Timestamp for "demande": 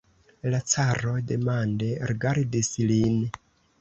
1.31-1.91